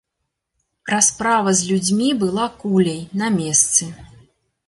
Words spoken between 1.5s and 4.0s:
з людзьмі была куляй, на месцы.